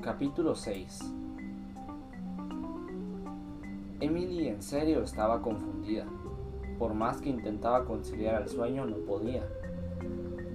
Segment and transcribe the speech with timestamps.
[0.00, 0.98] capítulo 6
[4.00, 6.06] Emily en serio estaba confundida.
[6.76, 9.44] Por más que intentaba conciliar el sueño, no podía.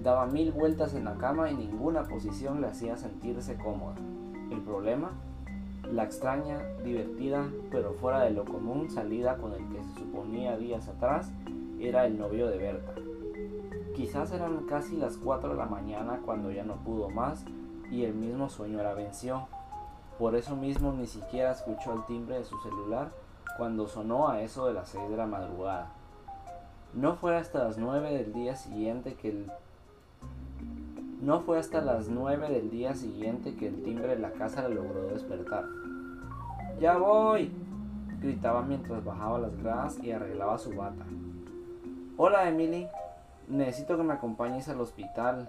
[0.02, 3.94] Daba mil vueltas en la cama y ninguna posición le hacía sentirse cómoda.
[4.50, 5.12] El problema,
[5.90, 10.88] la extraña, divertida, pero fuera de lo común salida con el que se suponía días
[10.88, 11.32] atrás,
[11.80, 12.92] era el novio de Berta.
[13.96, 17.46] Quizás eran casi las 4 de la mañana cuando ya no pudo más
[17.90, 19.46] y el mismo sueño la venció.
[20.18, 23.10] Por eso mismo ni siquiera escuchó el timbre de su celular
[23.56, 25.92] cuando sonó a eso de las 6 de la madrugada.
[26.94, 29.50] No fue hasta las 9 del día siguiente que el
[31.20, 34.76] no fue hasta las 9 del día siguiente que el timbre de la casa le
[34.76, 35.64] logró despertar.
[36.78, 37.50] ¡Ya voy!
[38.20, 41.04] gritaba mientras bajaba las gradas y arreglaba su bata.
[42.16, 42.86] Hola, Emily.
[43.48, 45.48] Necesito que me acompañes al hospital,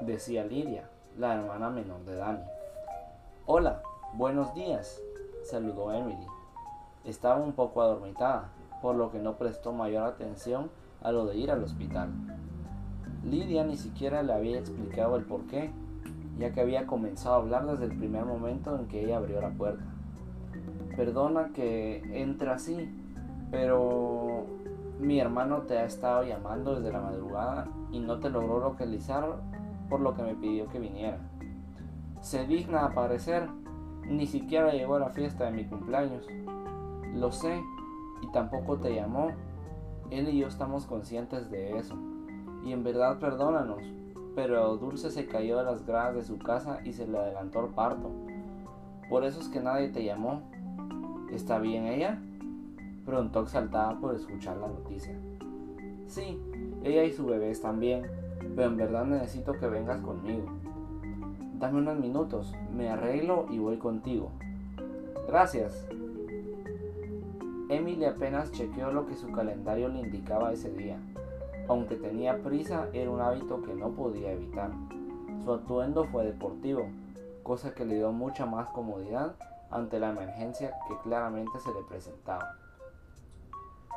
[0.00, 0.84] decía Lidia,
[1.18, 2.40] la hermana menor de Dani.
[3.46, 3.82] Hola,
[4.14, 5.00] buenos días,
[5.44, 6.26] saludó Emily.
[7.04, 8.48] Estaba un poco adormitada,
[8.80, 10.70] por lo que no prestó mayor atención
[11.02, 12.10] a lo de ir al hospital.
[13.24, 15.70] Lidia ni siquiera le había explicado el por qué,
[16.38, 19.50] ya que había comenzado a hablar desde el primer momento en que ella abrió la
[19.50, 19.84] puerta.
[20.96, 22.90] Perdona que entre así,
[23.50, 24.46] pero
[24.98, 29.36] mi hermano te ha estado llamando desde la madrugada y no te logró localizar
[29.92, 31.18] por lo que me pidió que viniera.
[32.22, 33.46] Se digna aparecer,
[34.06, 36.26] ni siquiera llegó a la fiesta de mi cumpleaños.
[37.14, 37.60] Lo sé,
[38.22, 39.32] y tampoco te llamó.
[40.10, 41.94] Él y yo estamos conscientes de eso.
[42.64, 43.82] Y en verdad perdónanos,
[44.34, 47.74] pero Dulce se cayó de las gradas de su casa y se le adelantó el
[47.74, 48.10] parto.
[49.10, 50.40] Por eso es que nadie te llamó.
[51.30, 52.18] ¿Está bien ella?
[53.04, 55.14] Preguntó exaltada por escuchar la noticia.
[56.06, 56.40] Sí,
[56.82, 58.06] ella y su bebé están bien,
[58.54, 60.44] pero en verdad necesito que vengas conmigo.
[61.58, 64.30] Dame unos minutos, me arreglo y voy contigo.
[65.28, 65.86] Gracias.
[67.68, 70.98] Emily apenas chequeó lo que su calendario le indicaba ese día.
[71.68, 74.70] Aunque tenía prisa, era un hábito que no podía evitar.
[75.44, 76.88] Su atuendo fue deportivo,
[77.42, 79.36] cosa que le dio mucha más comodidad
[79.70, 82.56] ante la emergencia que claramente se le presentaba.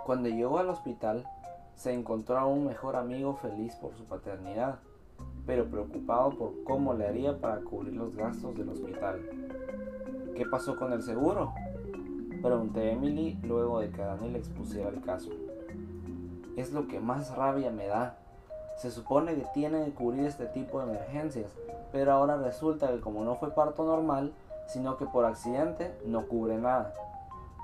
[0.06, 1.26] Cuando llegó al hospital,
[1.76, 4.80] se encontró a un mejor amigo feliz por su paternidad,
[5.46, 9.22] pero preocupado por cómo le haría para cubrir los gastos del hospital.
[10.36, 11.54] ¿Qué pasó con el seguro?
[12.42, 15.30] Pregunté a Emily luego de que Dani le expusiera el caso.
[16.56, 18.18] Es lo que más rabia me da.
[18.78, 21.52] Se supone que tiene que cubrir este tipo de emergencias,
[21.92, 24.34] pero ahora resulta que como no fue parto normal,
[24.68, 26.94] sino que por accidente no cubre nada.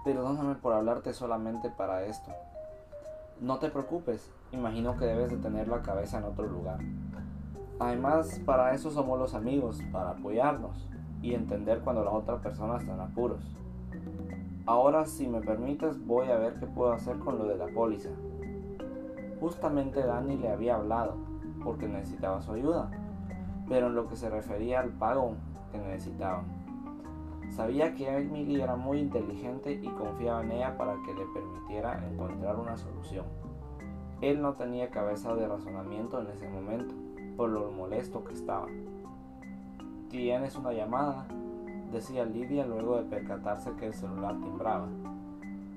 [0.05, 2.31] Perdóname por hablarte solamente para esto.
[3.39, 6.79] No te preocupes, imagino que debes de tener la cabeza en otro lugar.
[7.79, 10.87] Además, para eso somos los amigos, para apoyarnos
[11.21, 13.57] y entender cuando la otra persona está en apuros.
[14.67, 18.09] Ahora, si me permites, voy a ver qué puedo hacer con lo de la póliza.
[19.39, 21.15] Justamente Dani le había hablado,
[21.63, 22.91] porque necesitaba su ayuda,
[23.67, 25.33] pero en lo que se refería al pago
[25.71, 26.60] que necesitaban.
[27.51, 32.55] Sabía que Emily era muy inteligente y confiaba en ella para que le permitiera encontrar
[32.57, 33.25] una solución.
[34.21, 36.95] Él no tenía cabeza de razonamiento en ese momento,
[37.35, 38.67] por lo molesto que estaba.
[40.09, 41.25] Tienes una llamada,
[41.91, 44.87] decía Lidia luego de percatarse que el celular timbraba.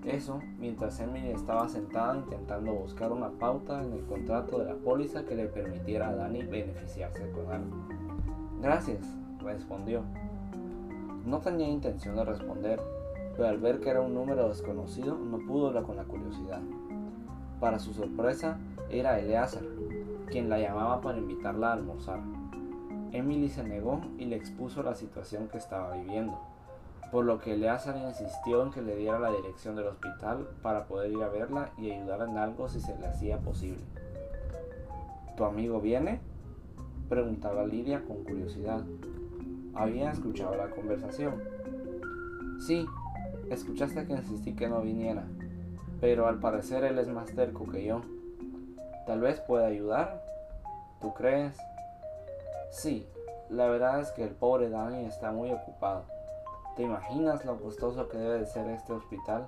[0.04, 5.24] Eso mientras Emily estaba sentada intentando buscar una pauta en el contrato de la póliza
[5.24, 7.76] que le permitiera a Dani beneficiarse con algo.
[8.60, 9.00] Gracias,
[9.42, 10.02] respondió.
[11.24, 12.80] No tenía intención de responder,
[13.34, 16.60] pero al ver que era un número desconocido no pudo hablar con la curiosidad.
[17.60, 18.58] Para su sorpresa,
[18.90, 19.62] era Eleazar,
[20.30, 22.20] quien la llamaba para invitarla a almorzar.
[23.12, 26.38] Emily se negó y le expuso la situación que estaba viviendo,
[27.10, 31.10] por lo que Eleazar insistió en que le diera la dirección del hospital para poder
[31.10, 33.80] ir a verla y ayudar en algo si se le hacía posible.
[35.38, 36.20] ¿Tu amigo viene?
[37.08, 38.82] preguntaba Lidia con curiosidad
[39.74, 41.42] había escuchado la conversación.
[42.66, 42.86] Sí,
[43.50, 45.24] escuchaste que insistí que no viniera,
[46.00, 48.02] pero al parecer él es más terco que yo.
[49.06, 50.22] Tal vez pueda ayudar.
[51.00, 51.56] ¿Tú crees?
[52.70, 53.06] Sí,
[53.50, 56.04] la verdad es que el pobre Dani está muy ocupado.
[56.76, 59.46] ¿Te imaginas lo costoso que debe de ser este hospital?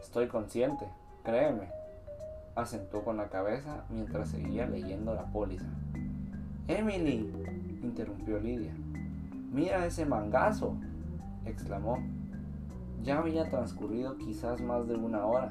[0.00, 0.86] Estoy consciente,
[1.22, 1.68] créeme.
[2.54, 5.66] Acentuó con la cabeza mientras seguía leyendo la póliza.
[6.66, 7.30] Emily,
[7.82, 8.74] interrumpió Lidia.
[9.56, 10.76] Mira ese mangazo,
[11.46, 11.96] exclamó.
[13.02, 15.50] Ya había transcurrido quizás más de una hora,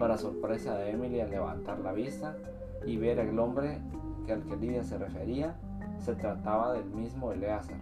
[0.00, 2.36] para sorpresa de Emily al levantar la vista
[2.84, 3.78] y ver el hombre
[4.26, 5.54] que al que Lidia se refería,
[6.00, 7.78] se trataba del mismo Eleazar.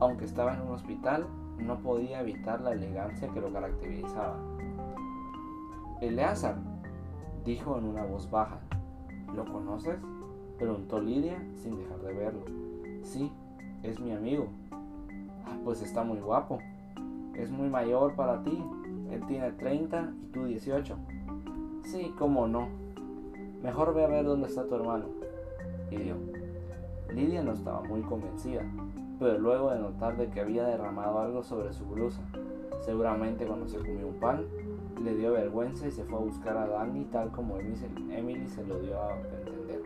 [0.00, 1.24] Aunque estaba en un hospital,
[1.58, 4.40] no podía evitar la elegancia que lo caracterizaba.
[6.00, 6.56] Eleazar,
[7.44, 8.58] dijo en una voz baja.
[9.36, 10.00] ¿Lo conoces?
[10.58, 12.44] preguntó Lidia sin dejar de verlo.
[13.04, 13.30] Sí,
[13.82, 14.48] es mi amigo.
[15.46, 16.58] Ah, pues está muy guapo.
[17.34, 18.62] Es muy mayor para ti.
[19.10, 20.96] Él tiene 30 y tú 18.
[21.84, 22.68] Sí, cómo no.
[23.62, 25.06] Mejor ve a ver dónde está tu hermano.
[25.90, 26.16] Pidió.
[27.14, 28.62] Lidia no estaba muy convencida,
[29.18, 32.20] pero luego de notar de que había derramado algo sobre su blusa,
[32.84, 34.44] seguramente cuando se comió un pan,
[35.02, 38.78] le dio vergüenza y se fue a buscar a Danny tal como Emily se lo
[38.80, 39.82] dio a entender.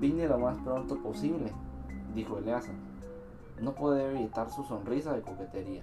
[0.00, 1.52] Vine lo más pronto posible,
[2.14, 2.74] dijo Eleazar.
[3.60, 5.82] No pude evitar su sonrisa de coquetería.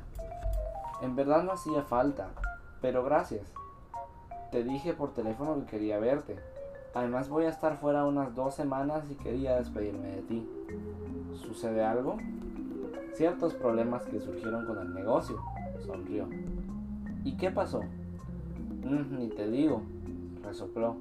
[1.02, 2.30] En verdad no hacía falta,
[2.82, 3.54] pero gracias.
[4.52, 6.38] Te dije por teléfono que quería verte.
[6.94, 10.50] Además voy a estar fuera unas dos semanas y quería despedirme de ti.
[11.36, 12.18] ¿Sucede algo?
[13.14, 15.38] Ciertos problemas que surgieron con el negocio,
[15.86, 16.28] sonrió.
[17.26, 17.82] ¿Y qué pasó?
[18.84, 19.82] Mm, ni te digo,
[20.44, 20.96] resopló.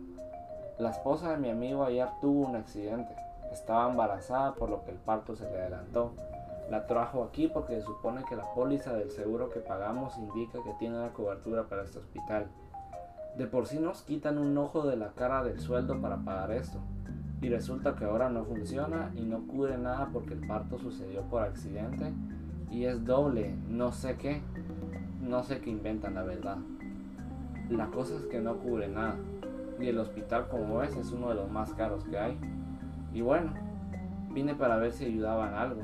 [0.79, 3.15] La esposa de mi amigo ayer tuvo un accidente.
[3.55, 6.13] Estaba embarazada por lo que el parto se le adelantó.
[6.71, 10.75] La trajo aquí porque se supone que la póliza del seguro que pagamos indica que
[10.79, 12.49] tiene la cobertura para este hospital.
[13.39, 16.79] De por sí nos quitan un ojo de la cara del sueldo para pagar esto.
[17.41, 21.43] Y resulta que ahora no funciona y no cubre nada porque el parto sucedió por
[21.43, 22.13] accidente
[22.71, 24.43] y es doble, no sé qué
[25.21, 26.59] no sé qué inventan la verdad.
[27.71, 29.17] La cosa es que no cubre nada.
[29.81, 32.39] Y el hospital como ves es uno de los más caros que hay.
[33.15, 33.53] Y bueno,
[34.31, 35.83] vine para ver si ayudaban algo.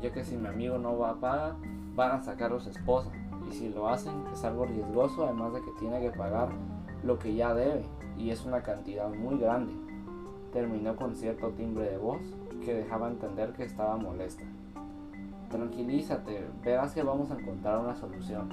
[0.00, 1.54] Ya que si mi amigo no va a pagar,
[1.94, 3.10] van a sacar a su esposa.
[3.48, 6.48] Y si lo hacen es algo riesgoso además de que tiene que pagar
[7.04, 7.84] lo que ya debe.
[8.16, 9.72] Y es una cantidad muy grande.
[10.52, 12.20] Terminó con cierto timbre de voz
[12.64, 14.44] que dejaba entender que estaba molesta.
[15.50, 18.48] Tranquilízate, verás que vamos a encontrar una solución.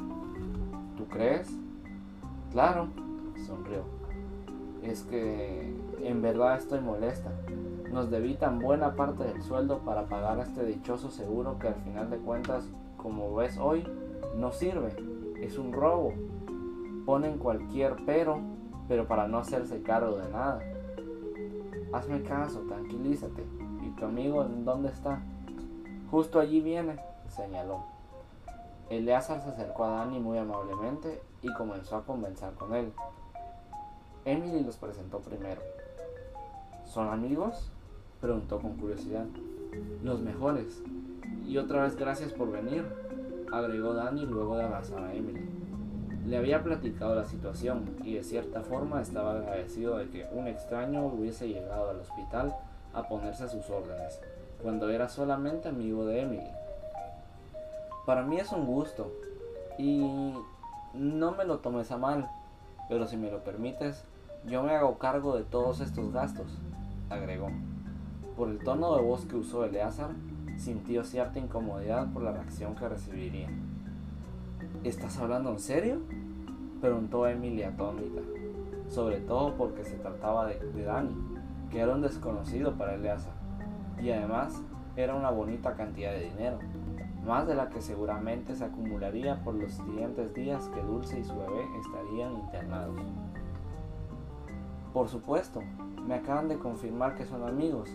[0.98, 1.50] ¿Tú crees?
[2.51, 2.89] Claro,
[3.45, 3.99] sonrió.
[4.84, 7.31] Es que en verdad estoy molesta.
[7.92, 12.18] Nos debitan buena parte del sueldo para pagar este dichoso seguro que al final de
[12.18, 12.68] cuentas,
[12.98, 13.84] como ves hoy,
[14.36, 14.96] no sirve.
[15.42, 16.14] Es un robo.
[17.06, 18.40] Ponen cualquier pero,
[18.88, 20.60] pero para no hacerse cargo de nada.
[21.92, 23.44] Hazme caso, tranquilízate.
[23.81, 25.22] ¿Y tu amigo en dónde está?
[26.12, 27.84] Justo allí viene, señaló.
[28.90, 32.92] Eleazar se acercó a Danny muy amablemente y comenzó a conversar con él.
[34.25, 35.62] Emily los presentó primero.
[36.86, 37.71] ¿Son amigos?
[38.21, 39.25] preguntó con curiosidad.
[40.04, 40.81] Los mejores.
[41.48, 42.86] Y otra vez gracias por venir,
[43.51, 45.48] agregó Danny luego de abrazar a Emily.
[46.25, 51.06] Le había platicado la situación y de cierta forma estaba agradecido de que un extraño
[51.06, 52.56] hubiese llegado al hospital
[52.94, 54.19] a ponerse a sus órdenes
[54.62, 56.51] cuando era solamente amigo de Emily.
[58.06, 59.12] Para mí es un gusto
[59.77, 60.33] y
[60.94, 62.30] no me lo tomes a mal,
[62.89, 64.06] pero si me lo permites,
[64.45, 66.47] yo me hago cargo de todos estos gastos,
[67.09, 67.50] agregó.
[68.36, 70.12] Por el tono de voz que usó Eleazar,
[70.57, 73.50] sintió cierta incomodidad por la reacción que recibiría.
[74.83, 76.00] ¿Estás hablando en serio?
[76.81, 78.21] preguntó Emily atónita,
[78.89, 81.13] sobre todo porque se trataba de, de Danny,
[81.69, 83.40] que era un desconocido para Eleazar
[84.02, 84.61] y además
[84.95, 86.59] era una bonita cantidad de dinero,
[87.25, 91.37] más de la que seguramente se acumularía por los siguientes días que Dulce y su
[91.37, 92.97] bebé estarían internados.
[94.94, 95.62] Por supuesto,
[96.08, 97.90] me acaban de confirmar que son amigos,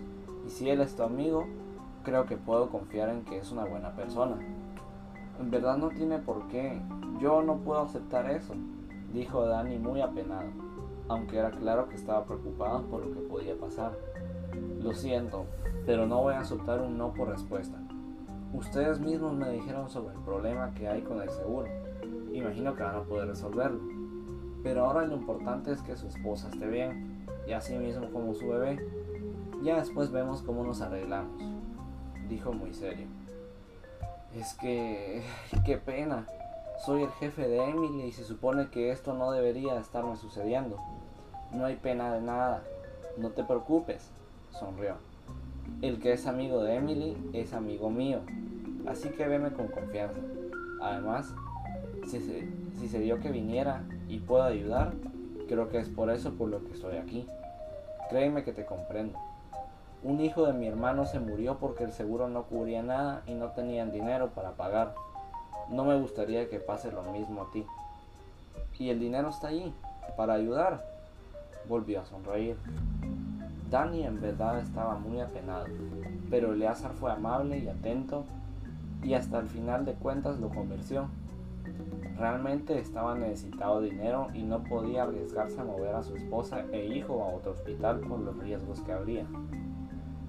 [0.47, 1.45] y si él es tu amigo,
[2.05, 4.37] creo que puedo confiar en que es una buena persona.
[5.41, 6.81] En verdad no tiene por qué,
[7.19, 8.55] yo no puedo aceptar eso,
[9.13, 10.47] dijo Danny muy apenado,
[11.09, 13.93] aunque era claro que estaba preocupado por lo que podía pasar.
[14.81, 15.47] Lo siento,
[15.87, 17.79] pero no voy a aceptar un no por respuesta.
[18.53, 21.69] Ustedes mismos me dijeron sobre el problema que hay con el seguro.
[22.33, 23.81] Imagino que van a poder resolverlo.
[24.65, 28.49] Pero ahora lo importante es que su esposa esté bien, y así mismo como su
[28.49, 28.85] bebé.
[29.63, 31.41] Ya después vemos cómo nos arreglamos,
[32.29, 33.07] dijo muy serio.
[34.35, 35.23] Es que...
[35.65, 36.27] qué pena.
[36.85, 40.77] Soy el jefe de Emily y se supone que esto no debería estarme sucediendo.
[41.53, 42.65] No hay pena de nada.
[43.17, 44.11] No te preocupes,
[44.51, 44.97] sonrió.
[45.83, 48.21] El que es amigo de Emily es amigo mío,
[48.87, 50.21] así que veme con confianza.
[50.83, 51.33] Además,
[52.07, 52.21] si
[52.89, 54.93] se, dio que viniera y puedo ayudar,
[55.49, 57.27] creo que es por eso por lo que estoy aquí.
[58.11, 59.19] Créeme que te comprendo.
[60.03, 63.53] Un hijo de mi hermano se murió porque el seguro no cubría nada y no
[63.53, 64.95] tenían dinero para pagar.
[65.71, 67.65] No me gustaría que pase lo mismo a ti.
[68.79, 69.73] Y el dinero está allí,
[70.17, 70.85] para ayudar.
[71.69, 72.57] Volvió a sonreír.
[73.71, 75.67] Danny en verdad estaba muy apenado,
[76.31, 78.25] pero Eleazar fue amable y atento
[79.03, 81.09] y hasta el final de cuentas lo convenció.
[82.17, 87.23] Realmente estaba necesitado dinero y no podía arriesgarse a mover a su esposa e hijo
[87.23, 89.27] a otro hospital por los riesgos que habría.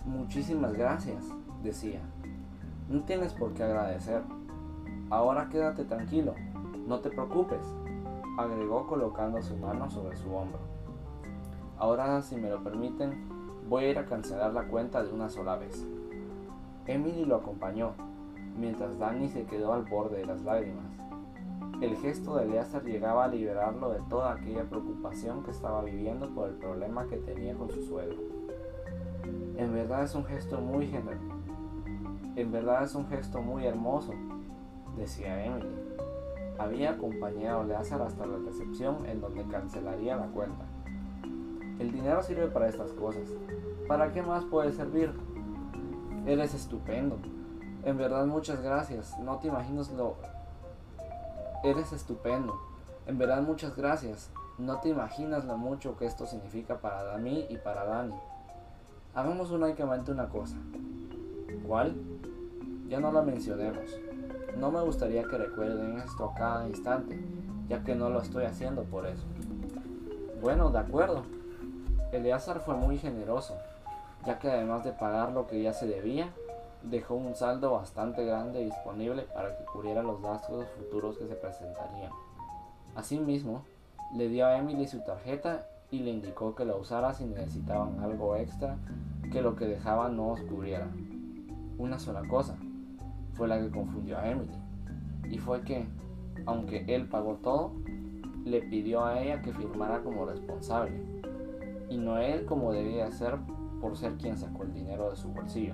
[0.05, 1.25] Muchísimas gracias,
[1.63, 2.01] decía.
[2.89, 4.21] No tienes por qué agradecer.
[5.09, 6.33] Ahora quédate tranquilo,
[6.87, 7.61] no te preocupes,
[8.37, 10.59] agregó colocando su mano sobre su hombro.
[11.77, 13.27] Ahora, si me lo permiten,
[13.69, 15.85] voy a ir a cancelar la cuenta de una sola vez.
[16.87, 17.93] Emily lo acompañó,
[18.57, 20.85] mientras Danny se quedó al borde de las lágrimas.
[21.81, 26.47] El gesto de Eleazar llegaba a liberarlo de toda aquella preocupación que estaba viviendo por
[26.47, 28.17] el problema que tenía con su suegro.
[29.57, 31.35] En verdad es un gesto muy generoso.
[32.37, 34.13] En verdad es un gesto muy hermoso,
[34.95, 35.67] decía Emily.
[36.57, 40.65] Había acompañado a Eleazar hasta la recepción en donde cancelaría la cuenta.
[41.79, 43.29] El dinero sirve para estas cosas.
[43.87, 45.11] ¿Para qué más puede servir?
[46.25, 47.17] Eres estupendo.
[47.83, 49.19] En verdad muchas gracias.
[49.19, 50.15] No te imaginas lo
[51.65, 52.61] Eres estupendo.
[53.07, 54.29] En verdad muchas gracias.
[54.59, 58.13] No te imaginas lo mucho que esto significa para mí y para Dani.
[59.15, 60.57] Hagamos únicamente una cosa.
[61.65, 61.95] ¿Cuál?
[62.87, 63.97] Ya no la mencionemos.
[64.59, 67.19] No me gustaría que recuerden esto a cada instante,
[67.67, 69.25] ya que no lo estoy haciendo por eso.
[70.43, 71.23] Bueno, de acuerdo.
[72.11, 73.57] Eleazar fue muy generoso,
[74.23, 76.31] ya que además de pagar lo que ya se debía,
[76.89, 82.11] dejó un saldo bastante grande disponible para que cubriera los gastos futuros que se presentarían.
[82.95, 83.63] Asimismo,
[84.13, 88.35] le dio a Emily su tarjeta y le indicó que la usara si necesitaban algo
[88.35, 88.77] extra
[89.31, 90.87] que lo que dejaba no os cubriera.
[91.77, 92.55] Una sola cosa
[93.33, 94.53] fue la que confundió a Emily,
[95.29, 95.85] y fue que,
[96.45, 97.73] aunque él pagó todo,
[98.45, 100.91] le pidió a ella que firmara como responsable,
[101.89, 103.35] y no él como debía hacer
[103.81, 105.73] por ser quien sacó el dinero de su bolsillo.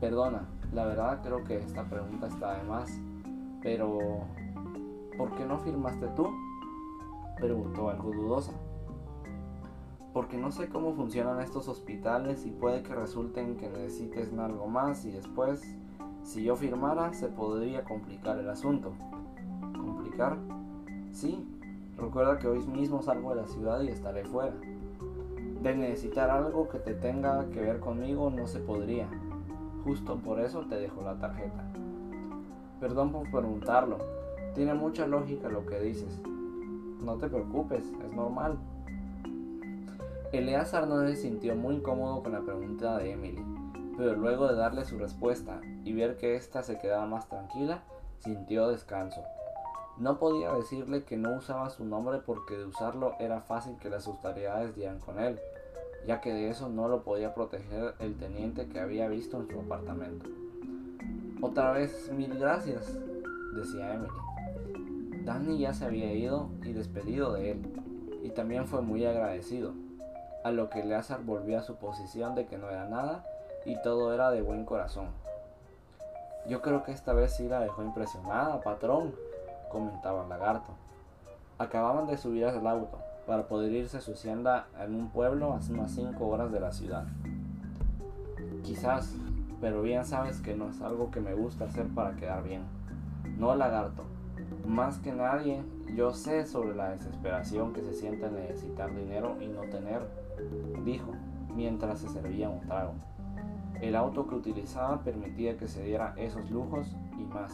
[0.00, 2.90] Perdona, la verdad creo que esta pregunta está de más,
[3.62, 3.98] pero
[5.16, 6.28] ¿por qué no firmaste tú?
[7.38, 8.52] Preguntó algo dudosa.
[10.12, 15.04] Porque no sé cómo funcionan estos hospitales y puede que resulten que necesites algo más
[15.06, 15.62] y después,
[16.22, 18.92] si yo firmara, se podría complicar el asunto.
[19.78, 20.36] ¿Complicar?
[21.12, 21.42] Sí,
[21.96, 24.54] recuerda que hoy mismo salgo de la ciudad y estaré fuera.
[25.62, 29.08] De necesitar algo que te tenga que ver conmigo no se podría.
[29.86, 31.62] Justo por eso te dejo la tarjeta.
[32.80, 33.98] Perdón por preguntarlo.
[34.52, 36.20] Tiene mucha lógica lo que dices.
[37.00, 38.58] No te preocupes, es normal.
[40.32, 43.40] Eleazar no se sintió muy incómodo con la pregunta de Emily,
[43.96, 47.84] pero luego de darle su respuesta y ver que ésta se quedaba más tranquila,
[48.18, 49.22] sintió descanso.
[49.98, 54.08] No podía decirle que no usaba su nombre porque de usarlo era fácil que las
[54.08, 55.38] autoridades dieran con él,
[56.06, 59.60] ya que de eso no lo podía proteger el teniente que había visto en su
[59.60, 60.26] apartamento.
[61.40, 62.98] Otra vez, mil gracias,
[63.54, 65.24] decía Emily.
[65.24, 67.62] Danny ya se había ido y despedido de él,
[68.22, 69.72] y también fue muy agradecido,
[70.44, 73.26] a lo que Leazar volvió a su posición de que no era nada
[73.64, 75.08] y todo era de buen corazón.
[76.48, 79.12] Yo creo que esta vez sí la dejó impresionada, patrón,
[79.68, 80.72] comentaba el lagarto.
[81.58, 85.60] Acababan de subir al auto, para poder irse a su hacienda en un pueblo a
[85.70, 87.04] unas 5 horas de la ciudad.
[88.62, 89.14] Quizás,
[89.60, 92.62] pero bien sabes que no es algo que me gusta hacer para quedar bien.
[93.38, 94.04] No, lagarto.
[94.66, 95.62] Más que nadie,
[95.94, 100.02] yo sé sobre la desesperación que se siente al necesitar dinero y no tener,
[100.84, 101.12] dijo,
[101.54, 102.94] mientras se servía un trago.
[103.80, 107.52] El auto que utilizaba permitía que se diera esos lujos y más.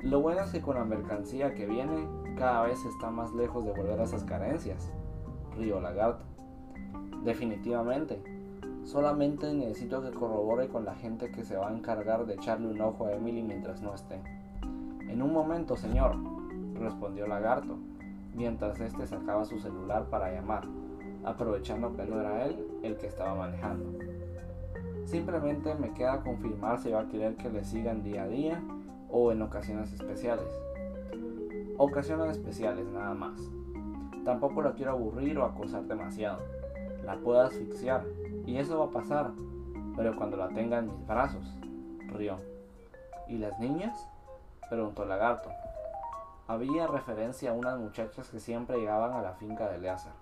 [0.00, 2.06] Lo bueno es que con la mercancía que viene
[2.36, 4.90] cada vez está más lejos de volver a esas carencias.
[5.56, 6.24] Río Lagarto.
[7.24, 8.22] Definitivamente.
[8.84, 12.80] Solamente necesito que corrobore con la gente que se va a encargar de echarle un
[12.80, 14.20] ojo a Emily mientras no esté.
[15.08, 16.16] En un momento, señor,
[16.74, 17.78] respondió Lagarto,
[18.34, 20.64] mientras este sacaba su celular para llamar,
[21.24, 23.98] aprovechando que no era él el que estaba manejando.
[25.06, 28.62] Simplemente me queda confirmar si va a querer que le sigan día a día
[29.08, 30.48] o en ocasiones especiales
[31.78, 33.40] ocasiones especiales nada más.
[34.24, 36.38] Tampoco la quiero aburrir o acosar demasiado.
[37.04, 38.04] La puedo asfixiar
[38.46, 39.32] y eso va a pasar,
[39.96, 41.44] pero cuando la tenga en mis brazos,
[42.08, 42.38] rió.
[43.28, 44.08] ¿Y las niñas?
[44.68, 45.50] preguntó el lagarto.
[46.46, 50.12] Había referencia a unas muchachas que siempre llegaban a la finca de Eleazar.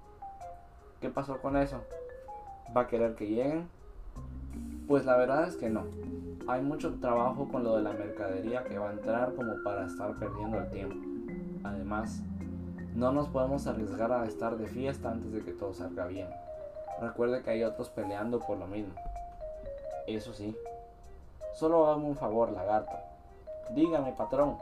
[1.00, 1.82] ¿Qué pasó con eso?
[2.76, 3.68] ¿Va a querer que lleguen?
[4.86, 5.84] Pues la verdad es que no.
[6.46, 10.14] Hay mucho trabajo con lo de la mercadería que va a entrar como para estar
[10.16, 11.11] perdiendo el tiempo.
[11.64, 12.22] Además,
[12.94, 16.28] no nos podemos arriesgar a estar de fiesta antes de que todo salga bien.
[17.00, 18.94] Recuerde que hay otros peleando por lo mismo.
[20.06, 20.56] Eso sí.
[21.54, 22.96] Solo hazme un favor, lagarto.
[23.74, 24.56] Dígame, patrón.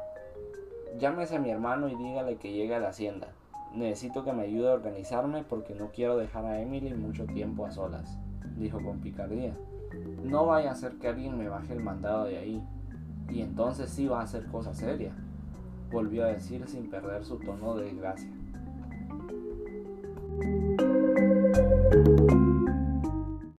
[0.99, 3.29] Llámese a mi hermano y dígale que llegue a la hacienda.
[3.75, 7.71] Necesito que me ayude a organizarme porque no quiero dejar a Emily mucho tiempo a
[7.71, 8.19] solas,
[8.57, 9.55] dijo con picardía.
[10.25, 12.63] No vaya a ser que alguien me baje el mandado de ahí,
[13.29, 15.13] y entonces sí va a ser cosa seria,
[15.91, 18.31] volvió a decir sin perder su tono de gracia.